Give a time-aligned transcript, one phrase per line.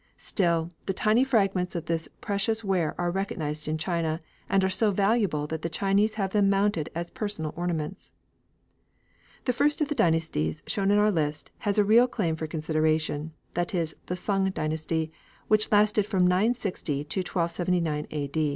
[0.17, 4.89] Still, the tiny fragments of this precious ware are recognised in China, and are so
[4.89, 8.09] valuable that the Chinese have them mounted as personal ornaments.
[9.45, 13.33] The first of the dynasties shown in our list has a real claim for consideration,
[13.53, 15.11] that is, the Sung dynasty,
[15.49, 18.31] which lasted from 960 to 1279 A.